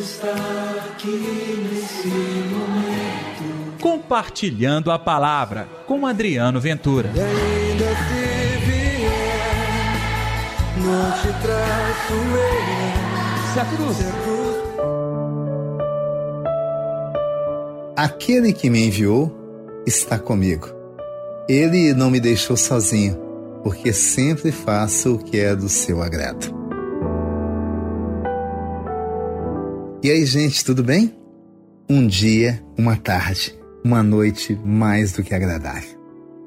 está 0.00 0.34
aqui 0.92 1.68
nesse 1.70 2.08
momento. 2.08 3.78
Compartilhando 3.80 4.90
a 4.90 4.98
palavra 4.98 5.68
com 5.86 6.06
Adriano 6.06 6.60
Ventura. 6.60 7.10
E 7.14 7.20
ainda 7.20 7.84
se 7.84 8.56
vier, 8.66 9.94
não 10.78 11.12
te 11.12 11.28
traço 11.42 12.14
eu. 12.14 13.52
Se 13.52 13.60
a 13.60 13.64
cruz. 13.64 13.96
Se 13.96 14.04
a 14.04 14.12
cruz 14.22 14.40
Aquele 17.96 18.54
que 18.54 18.70
me 18.70 18.86
enviou 18.86 19.30
está 19.86 20.18
comigo. 20.18 20.68
Ele 21.46 21.92
não 21.92 22.10
me 22.10 22.18
deixou 22.18 22.56
sozinho, 22.56 23.18
porque 23.62 23.92
sempre 23.92 24.50
faço 24.50 25.16
o 25.16 25.18
que 25.18 25.38
é 25.38 25.54
do 25.54 25.68
seu 25.68 26.00
agrado. 26.02 26.59
E 30.02 30.10
aí, 30.10 30.24
gente, 30.24 30.64
tudo 30.64 30.82
bem? 30.82 31.14
Um 31.86 32.06
dia, 32.06 32.64
uma 32.78 32.96
tarde, 32.96 33.54
uma 33.84 34.02
noite 34.02 34.58
mais 34.64 35.12
do 35.12 35.22
que 35.22 35.34
agradável. 35.34 35.90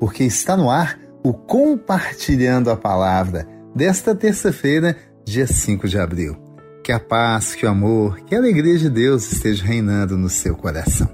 Porque 0.00 0.24
está 0.24 0.56
no 0.56 0.68
ar 0.68 0.98
o 1.22 1.32
Compartilhando 1.32 2.72
a 2.72 2.76
Palavra 2.76 3.46
desta 3.72 4.16
terça-feira, 4.16 4.96
dia 5.24 5.46
5 5.46 5.86
de 5.86 5.96
abril. 5.96 6.36
Que 6.82 6.90
a 6.90 6.98
paz, 6.98 7.54
que 7.54 7.64
o 7.64 7.68
amor, 7.68 8.18
que 8.22 8.34
a 8.34 8.38
alegria 8.38 8.76
de 8.78 8.90
Deus 8.90 9.30
esteja 9.30 9.64
reinando 9.64 10.18
no 10.18 10.28
seu 10.28 10.56
coração. 10.56 11.08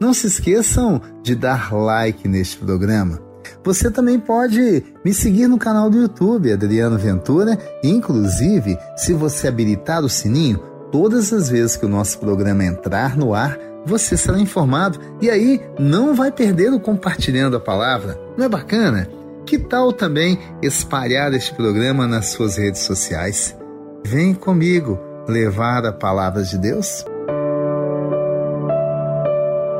Não 0.00 0.14
se 0.14 0.28
esqueçam 0.28 1.02
de 1.20 1.34
dar 1.34 1.74
like 1.74 2.28
neste 2.28 2.58
programa. 2.58 3.20
Você 3.64 3.90
também 3.90 4.20
pode 4.20 4.84
me 5.04 5.12
seguir 5.12 5.48
no 5.48 5.58
canal 5.58 5.90
do 5.90 5.98
YouTube, 5.98 6.52
Adriano 6.52 6.96
Ventura, 6.96 7.58
inclusive, 7.82 8.78
se 8.96 9.12
você 9.12 9.48
habilitar 9.48 10.04
o 10.04 10.08
sininho, 10.08 10.75
todas 10.90 11.32
as 11.32 11.48
vezes 11.48 11.76
que 11.76 11.86
o 11.86 11.88
nosso 11.88 12.18
programa 12.18 12.64
entrar 12.64 13.16
no 13.16 13.34
ar, 13.34 13.58
você 13.84 14.16
será 14.16 14.38
informado 14.38 14.98
e 15.20 15.30
aí 15.30 15.60
não 15.78 16.14
vai 16.14 16.32
perder 16.32 16.72
o 16.72 16.80
compartilhando 16.80 17.56
a 17.56 17.60
palavra. 17.60 18.18
Não 18.36 18.44
é 18.44 18.48
bacana? 18.48 19.08
Que 19.46 19.58
tal 19.58 19.92
também 19.92 20.38
espalhar 20.60 21.32
este 21.32 21.54
programa 21.54 22.06
nas 22.06 22.26
suas 22.26 22.56
redes 22.56 22.80
sociais? 22.82 23.56
Vem 24.04 24.34
comigo 24.34 24.98
levar 25.28 25.86
a 25.86 25.92
palavra 25.92 26.42
de 26.42 26.58
Deus? 26.58 27.04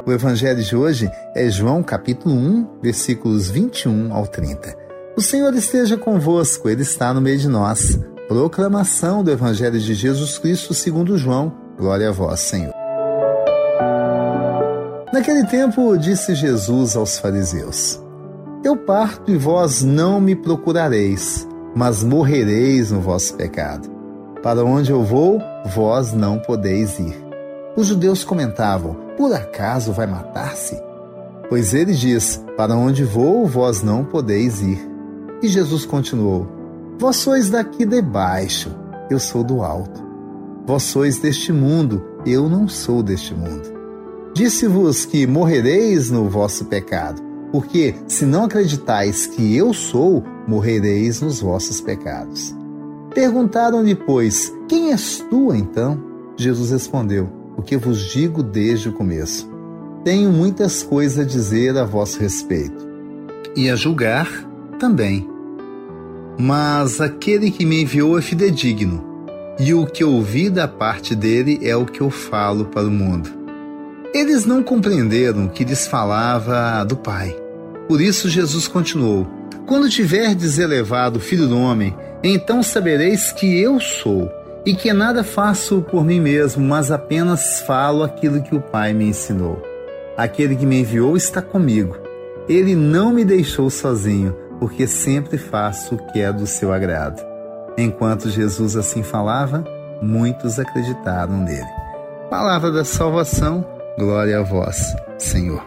O 0.06 0.12
evangelho 0.12 0.62
de 0.62 0.76
hoje 0.76 1.10
é 1.34 1.50
João 1.50 1.82
capítulo 1.82 2.32
1, 2.32 2.78
versículos 2.80 3.50
21 3.50 4.14
ao 4.14 4.24
30. 4.24 4.76
O 5.16 5.20
Senhor 5.20 5.52
esteja 5.54 5.96
convosco, 5.96 6.68
ele 6.68 6.82
está 6.82 7.12
no 7.12 7.20
meio 7.20 7.38
de 7.38 7.48
nós. 7.48 7.98
Proclamação 8.28 9.22
do 9.22 9.30
evangelho 9.30 9.78
de 9.78 9.94
Jesus 9.94 10.36
Cristo 10.36 10.74
segundo 10.74 11.16
João. 11.16 11.52
Glória 11.78 12.08
a 12.08 12.12
vós, 12.12 12.40
Senhor. 12.40 12.74
Naquele 15.12 15.46
tempo 15.46 15.96
disse 15.96 16.34
Jesus 16.34 16.96
aos 16.96 17.20
fariseus: 17.20 18.02
Eu 18.64 18.76
parto 18.76 19.30
e 19.30 19.36
vós 19.36 19.84
não 19.84 20.20
me 20.20 20.34
procurareis, 20.34 21.46
mas 21.72 22.02
morrereis 22.02 22.90
no 22.90 23.00
vosso 23.00 23.32
pecado. 23.34 23.88
Para 24.42 24.64
onde 24.64 24.90
eu 24.90 25.04
vou, 25.04 25.40
vós 25.66 26.12
não 26.12 26.40
podeis 26.40 26.98
ir. 26.98 27.14
Os 27.76 27.86
judeus 27.86 28.24
comentavam: 28.24 28.96
Por 29.16 29.32
acaso 29.32 29.92
vai 29.92 30.08
matar-se? 30.08 30.82
Pois 31.48 31.72
ele 31.72 31.92
diz: 31.92 32.44
Para 32.56 32.74
onde 32.74 33.04
vou, 33.04 33.46
vós 33.46 33.84
não 33.84 34.04
podeis 34.04 34.60
ir. 34.62 34.84
E 35.40 35.46
Jesus 35.46 35.86
continuou: 35.86 36.55
Vós 36.98 37.16
sois 37.16 37.50
daqui 37.50 37.84
de 37.84 38.00
baixo, 38.00 38.70
eu 39.10 39.18
sou 39.18 39.44
do 39.44 39.62
alto. 39.62 40.02
Vós 40.66 40.82
sois 40.84 41.18
deste 41.18 41.52
mundo, 41.52 42.02
eu 42.24 42.48
não 42.48 42.66
sou 42.66 43.02
deste 43.02 43.34
mundo. 43.34 43.70
Disse-vos 44.34 45.04
que 45.04 45.26
morrereis 45.26 46.10
no 46.10 46.28
vosso 46.28 46.64
pecado, 46.64 47.22
porque 47.52 47.94
se 48.08 48.24
não 48.24 48.44
acreditais 48.44 49.26
que 49.26 49.54
eu 49.54 49.74
sou, 49.74 50.24
morrereis 50.48 51.20
nos 51.20 51.40
vossos 51.40 51.82
pecados. 51.82 52.54
Perguntaram-lhe, 53.14 53.94
pois, 53.94 54.52
quem 54.66 54.90
és 54.90 55.24
tu 55.28 55.54
então? 55.54 56.02
Jesus 56.36 56.70
respondeu: 56.70 57.28
O 57.58 57.62
que 57.62 57.76
vos 57.76 58.00
digo 58.00 58.42
desde 58.42 58.88
o 58.88 58.92
começo. 58.92 59.48
Tenho 60.02 60.30
muitas 60.32 60.82
coisas 60.82 61.18
a 61.18 61.24
dizer 61.24 61.76
a 61.76 61.84
vosso 61.84 62.18
respeito, 62.20 62.88
e 63.54 63.68
a 63.68 63.76
julgar 63.76 64.28
também. 64.78 65.35
Mas 66.38 67.00
aquele 67.00 67.50
que 67.50 67.64
me 67.64 67.82
enviou 67.82 68.18
é 68.18 68.22
fidedigno, 68.22 69.02
e 69.58 69.72
o 69.72 69.86
que 69.86 70.04
ouvi 70.04 70.50
da 70.50 70.68
parte 70.68 71.14
dele 71.14 71.58
é 71.62 71.74
o 71.74 71.86
que 71.86 72.00
eu 72.00 72.10
falo 72.10 72.66
para 72.66 72.86
o 72.86 72.90
mundo. 72.90 73.30
Eles 74.12 74.44
não 74.44 74.62
compreenderam 74.62 75.48
que 75.48 75.64
lhes 75.64 75.86
falava 75.86 76.84
do 76.84 76.96
Pai. 76.96 77.34
Por 77.88 78.00
isso 78.00 78.28
Jesus 78.28 78.68
continuou: 78.68 79.26
Quando 79.66 79.88
tiverdes 79.88 80.58
elevado 80.58 81.16
o 81.16 81.20
Filho 81.20 81.48
do 81.48 81.58
Homem, 81.58 81.96
então 82.22 82.62
sabereis 82.62 83.32
que 83.32 83.58
eu 83.60 83.80
sou, 83.80 84.30
e 84.64 84.74
que 84.74 84.92
nada 84.92 85.22
faço 85.22 85.80
por 85.90 86.04
mim 86.04 86.20
mesmo, 86.20 86.66
mas 86.66 86.90
apenas 86.90 87.60
falo 87.60 88.02
aquilo 88.02 88.42
que 88.42 88.54
o 88.54 88.60
Pai 88.60 88.92
me 88.92 89.06
ensinou. 89.06 89.62
Aquele 90.16 90.56
que 90.56 90.66
me 90.66 90.80
enviou 90.80 91.16
está 91.16 91.40
comigo. 91.40 91.96
Ele 92.48 92.74
não 92.74 93.12
me 93.12 93.24
deixou 93.24 93.70
sozinho, 93.70 94.34
porque 94.58 94.86
sempre 94.86 95.38
faço 95.38 95.94
o 95.94 95.98
que 96.12 96.20
é 96.20 96.32
do 96.32 96.46
seu 96.46 96.72
agrado. 96.72 97.22
Enquanto 97.78 98.30
Jesus 98.30 98.76
assim 98.76 99.02
falava, 99.02 99.64
muitos 100.02 100.58
acreditaram 100.58 101.38
nele. 101.38 101.68
Palavra 102.30 102.72
da 102.72 102.84
salvação, 102.84 103.64
glória 103.98 104.38
a 104.38 104.42
vós, 104.42 104.94
Senhor. 105.18 105.62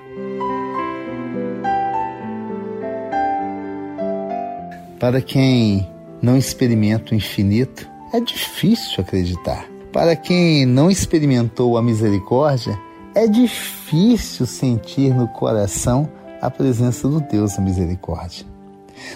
Para 5.00 5.22
quem 5.22 5.88
não 6.22 6.36
experimenta 6.36 7.14
o 7.14 7.16
infinito, 7.16 7.88
é 8.14 8.20
difícil 8.20 9.02
acreditar. 9.02 9.66
Para 9.94 10.16
quem 10.16 10.66
não 10.66 10.92
experimentou 10.92 11.78
a 11.78 11.82
misericórdia, 11.82 12.78
é 13.16 13.26
difícil 13.28 14.46
sentir 14.46 15.14
no 15.14 15.28
coração 15.30 16.10
a 16.42 16.50
presença 16.50 17.08
do 17.08 17.20
Deus 17.22 17.56
da 17.56 17.62
misericórdia. 17.62 18.49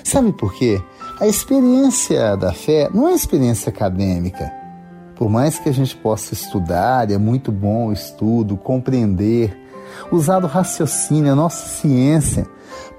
Sabe 0.03 0.31
por 0.33 0.53
quê? 0.53 0.81
A 1.19 1.27
experiência 1.27 2.35
da 2.35 2.51
fé 2.51 2.89
não 2.93 3.07
é 3.07 3.13
experiência 3.13 3.69
acadêmica. 3.69 4.51
Por 5.15 5.29
mais 5.29 5.59
que 5.59 5.69
a 5.69 5.71
gente 5.71 5.95
possa 5.95 6.33
estudar, 6.33 7.09
é 7.09 7.17
muito 7.17 7.51
bom 7.51 7.87
o 7.87 7.93
estudo, 7.93 8.57
compreender, 8.57 9.55
usar 10.11 10.43
o 10.43 10.47
raciocínio, 10.47 11.31
a 11.31 11.35
nossa 11.35 11.67
ciência, 11.67 12.47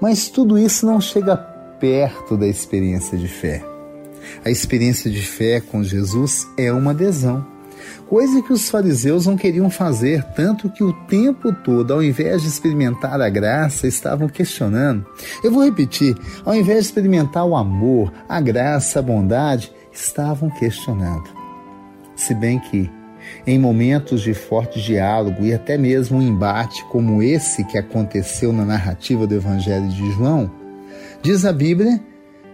mas 0.01 0.29
tudo 0.29 0.57
isso 0.57 0.85
não 0.85 0.99
chega 1.01 1.35
perto 1.35 2.37
da 2.37 2.47
experiência 2.47 3.17
de 3.17 3.27
fé. 3.27 3.63
A 4.43 4.49
experiência 4.49 5.11
de 5.11 5.21
fé 5.21 5.59
com 5.59 5.83
Jesus 5.83 6.47
é 6.57 6.71
uma 6.71 6.91
adesão, 6.91 7.45
coisa 8.07 8.41
que 8.41 8.53
os 8.53 8.69
fariseus 8.69 9.25
não 9.25 9.35
queriam 9.35 9.69
fazer, 9.69 10.23
tanto 10.35 10.69
que 10.69 10.83
o 10.83 10.93
tempo 11.07 11.51
todo, 11.51 11.93
ao 11.93 12.03
invés 12.03 12.41
de 12.41 12.47
experimentar 12.47 13.19
a 13.19 13.29
graça, 13.29 13.87
estavam 13.87 14.27
questionando. 14.27 15.05
Eu 15.43 15.51
vou 15.51 15.63
repetir: 15.63 16.15
ao 16.43 16.55
invés 16.55 16.79
de 16.79 16.85
experimentar 16.85 17.45
o 17.45 17.55
amor, 17.55 18.11
a 18.27 18.39
graça, 18.39 18.99
a 18.99 19.01
bondade, 19.01 19.71
estavam 19.91 20.49
questionando. 20.49 21.29
Se 22.15 22.33
bem 22.33 22.59
que, 22.59 22.89
em 23.45 23.59
momentos 23.59 24.21
de 24.21 24.33
forte 24.33 24.81
diálogo 24.81 25.43
e 25.43 25.53
até 25.53 25.77
mesmo 25.77 26.17
um 26.17 26.21
embate 26.21 26.83
como 26.85 27.21
esse 27.21 27.63
que 27.65 27.77
aconteceu 27.77 28.53
na 28.53 28.65
narrativa 28.65 29.25
do 29.27 29.35
Evangelho 29.35 29.87
de 29.89 30.11
João, 30.11 30.49
diz 31.21 31.45
a 31.45 31.51
Bíblia 31.51 31.99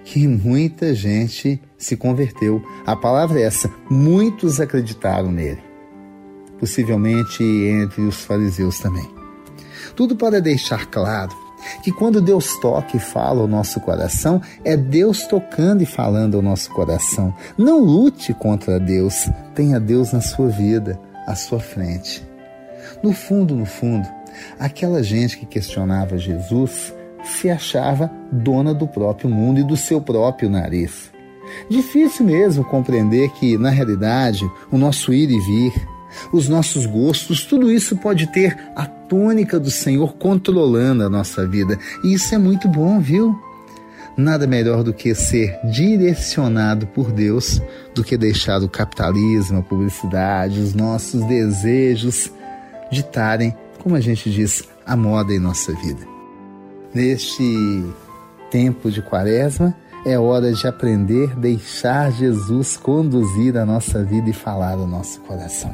que 0.03 0.28
muita 0.28 0.94
gente 0.94 1.62
se 1.78 1.95
converteu. 1.95 2.62
A 2.85 2.95
palavra 2.95 3.39
é 3.39 3.44
essa: 3.44 3.69
muitos 3.89 4.59
acreditaram 4.59 5.31
nele. 5.31 5.62
Possivelmente 6.59 7.43
entre 7.43 8.02
os 8.02 8.23
fariseus 8.23 8.79
também. 8.79 9.09
Tudo 9.96 10.16
para 10.16 10.40
deixar 10.40 10.85
claro 10.87 11.35
que 11.84 11.91
quando 11.91 12.22
Deus 12.22 12.58
toca 12.59 12.97
e 12.97 12.99
fala 12.99 13.41
ao 13.41 13.47
nosso 13.47 13.79
coração, 13.79 14.41
é 14.64 14.76
Deus 14.76 15.26
tocando 15.26 15.84
e 15.84 15.85
falando 15.85 16.35
ao 16.35 16.41
nosso 16.41 16.70
coração. 16.72 17.34
Não 17.58 17.79
lute 17.79 18.34
contra 18.34 18.79
Deus, 18.79 19.29
tenha 19.53 19.79
Deus 19.79 20.11
na 20.11 20.22
sua 20.22 20.49
vida, 20.49 20.99
à 21.28 21.35
sua 21.35 21.59
frente. 21.59 22.23
No 23.03 23.14
fundo, 23.14 23.55
no 23.55 23.66
fundo, 23.66 24.08
aquela 24.59 25.03
gente 25.03 25.37
que 25.37 25.46
questionava 25.46 26.17
Jesus 26.17 26.93
se 27.23 27.50
achava 27.50 28.12
dona 28.32 28.73
do 28.73 28.88
próprio 28.88 29.29
mundo 29.29 29.59
e 29.59 29.64
do 29.64 29.78
seu 29.78 30.02
próprio 30.02 30.50
nariz. 30.50 31.12
Difícil 31.70 32.26
mesmo 32.26 32.64
compreender 32.64 33.29
que, 33.32 33.58
na 33.58 33.70
realidade, 33.70 34.50
o 34.72 34.78
nosso 34.78 35.14
ir 35.14 35.29
e 35.29 35.40
vir, 35.40 35.73
os 36.32 36.47
nossos 36.47 36.85
gostos, 36.85 37.44
tudo 37.46 37.72
isso 37.72 37.97
pode 37.97 38.28
ter 38.28 38.58
a 38.76 38.85
tônica 38.85 39.59
do 39.59 39.72
Senhor 39.72 40.14
controlando 40.16 41.03
a 41.03 41.09
nossa 41.09 41.47
vida. 41.47 41.78
E 42.03 42.14
isso 42.14 42.34
é 42.34 42.38
muito 42.38 42.68
bom, 42.68 43.00
viu? 43.00 43.35
nada 44.17 44.46
melhor 44.46 44.84
do 44.84 44.94
que 44.94 45.16
ser 45.16 45.58
direcionado 45.64 46.88
por 46.88 47.12
Deus 47.12 47.62
do 47.94 48.03
que 48.03 48.17
deixar 48.17 48.62
o 48.62 48.70
capitalismo, 48.70 49.59
a 49.59 49.62
publicidade, 49.62 50.59
os 50.59 50.74
nossos 50.74 51.24
desejos 51.26 52.32
ditarem, 52.91 53.56
como 53.79 53.96
a 53.96 54.02
gente 54.02 54.29
diz, 54.29 54.64
a 54.85 54.96
moda 54.96 55.34
em 55.34 55.40
nossa 55.40 55.74
vida. 55.74 56.10
Neste 56.93 57.85
tempo 58.49 58.91
de 58.91 59.02
quaresma, 59.02 59.73
é 60.05 60.17
hora 60.20 60.52
de 60.52 60.67
aprender, 60.67 61.35
deixar 61.35 62.11
Jesus 62.11 62.76
conduzir 62.76 63.58
a 63.58 63.66
nossa 63.66 64.03
vida 64.03 64.29
e 64.29 64.34
falar 64.34 64.73
ao 64.73 64.88
nosso 64.88 65.22
coração. 65.22 65.73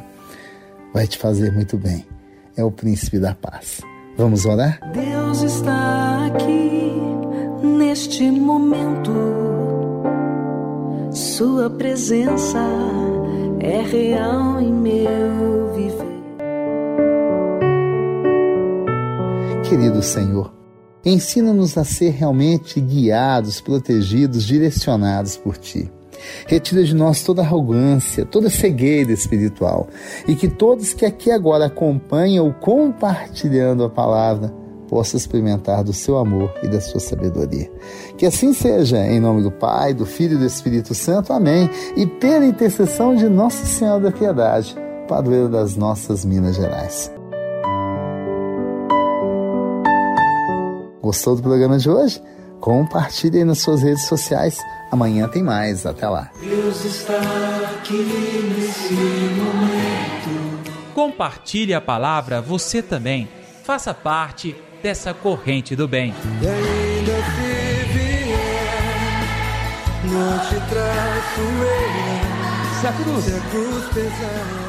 Vai 0.92 1.06
te 1.06 1.18
fazer 1.18 1.52
muito 1.52 1.76
bem. 1.76 2.06
É 2.56 2.62
o 2.62 2.70
príncipe 2.70 3.18
da 3.18 3.34
paz. 3.34 3.80
Vamos 4.16 4.44
orar? 4.46 4.80
Deus 4.92 5.42
está 5.42 6.26
aqui 6.26 6.92
neste 7.62 8.30
momento. 8.30 9.12
Sua 11.10 11.70
presença 11.70 12.58
é 13.60 13.80
real 13.82 14.60
em 14.60 14.72
meu 14.72 15.72
viver. 15.74 16.18
Querido 19.68 20.02
Senhor, 20.02 20.57
ensina-nos 21.04 21.76
a 21.78 21.84
ser 21.84 22.10
realmente 22.10 22.80
guiados, 22.80 23.60
protegidos, 23.60 24.44
direcionados 24.44 25.36
por 25.36 25.56
Ti. 25.56 25.90
Retira 26.46 26.82
de 26.82 26.94
nós 26.94 27.22
toda 27.22 27.42
arrogância, 27.42 28.24
toda 28.24 28.50
cegueira 28.50 29.12
espiritual, 29.12 29.88
e 30.26 30.34
que 30.34 30.48
todos 30.48 30.92
que 30.92 31.06
aqui 31.06 31.30
agora 31.30 31.66
acompanham 31.66 32.52
compartilhando 32.52 33.84
a 33.84 33.90
palavra 33.90 34.52
possam 34.88 35.18
experimentar 35.18 35.84
do 35.84 35.92
seu 35.92 36.16
amor 36.16 36.52
e 36.62 36.68
da 36.68 36.80
sua 36.80 36.98
sabedoria. 36.98 37.70
Que 38.16 38.26
assim 38.26 38.52
seja, 38.52 38.98
em 39.06 39.20
nome 39.20 39.42
do 39.42 39.50
Pai, 39.50 39.92
do 39.92 40.06
Filho 40.06 40.34
e 40.34 40.38
do 40.38 40.46
Espírito 40.46 40.94
Santo. 40.94 41.32
Amém. 41.32 41.68
E 41.94 42.06
pela 42.06 42.46
intercessão 42.46 43.14
de 43.14 43.28
Nossa 43.28 43.66
Senhora 43.66 44.04
da 44.04 44.10
Piedade, 44.10 44.74
padroeira 45.06 45.48
das 45.48 45.76
nossas 45.76 46.24
Minas 46.24 46.56
Gerais. 46.56 47.17
Gostou 51.08 51.36
do 51.36 51.42
programa 51.42 51.78
de 51.78 51.88
hoje? 51.88 52.22
Compartilhe 52.60 53.38
aí 53.38 53.44
nas 53.44 53.60
suas 53.60 53.82
redes 53.82 54.04
sociais. 54.04 54.62
Amanhã 54.92 55.26
tem 55.26 55.42
mais. 55.42 55.86
Até 55.86 56.06
lá. 56.06 56.30
Deus 56.38 56.84
está 56.84 57.16
aqui 57.72 58.54
nesse 58.58 58.92
momento. 58.92 60.70
Compartilhe 60.94 61.72
a 61.72 61.80
palavra 61.80 62.42
você 62.42 62.82
também. 62.82 63.26
Faça 63.64 63.94
parte 63.94 64.54
dessa 64.82 65.14
corrente 65.14 65.74
do 65.74 65.88
bem. 65.88 66.14
E 66.42 66.46
ainda 66.46 67.16
se 67.24 67.84
vier, 67.94 69.24
não 70.04 70.38
te 70.40 70.56
traço 70.68 71.40
eu. 71.40 72.80
Se 72.80 72.86
a 72.86 72.92
cruz 72.92 73.24
Se 73.24 73.34
a 73.34 73.40
cruz 73.48 73.86
pesada. 73.94 74.67